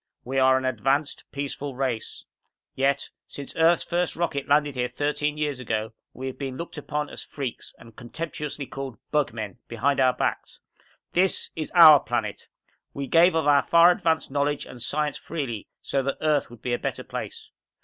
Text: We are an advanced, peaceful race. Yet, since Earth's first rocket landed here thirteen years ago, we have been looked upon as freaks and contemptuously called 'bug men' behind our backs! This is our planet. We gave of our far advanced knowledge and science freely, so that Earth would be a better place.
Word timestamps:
We 0.23 0.39
are 0.39 0.57
an 0.57 0.65
advanced, 0.65 1.25
peaceful 1.31 1.75
race. 1.75 2.25
Yet, 2.73 3.11
since 3.27 3.55
Earth's 3.55 3.83
first 3.83 4.15
rocket 4.15 4.47
landed 4.47 4.73
here 4.73 4.87
thirteen 4.87 5.37
years 5.37 5.59
ago, 5.59 5.93
we 6.11 6.25
have 6.25 6.39
been 6.39 6.57
looked 6.57 6.75
upon 6.79 7.07
as 7.11 7.23
freaks 7.23 7.75
and 7.77 7.95
contemptuously 7.95 8.65
called 8.65 8.97
'bug 9.11 9.31
men' 9.31 9.59
behind 9.67 9.99
our 9.99 10.13
backs! 10.13 10.59
This 11.13 11.51
is 11.55 11.69
our 11.75 11.99
planet. 11.99 12.47
We 12.95 13.05
gave 13.05 13.35
of 13.35 13.45
our 13.45 13.61
far 13.61 13.91
advanced 13.91 14.31
knowledge 14.31 14.65
and 14.65 14.81
science 14.81 15.19
freely, 15.19 15.67
so 15.83 16.01
that 16.01 16.17
Earth 16.19 16.49
would 16.49 16.63
be 16.63 16.73
a 16.73 16.79
better 16.79 17.03
place. 17.03 17.51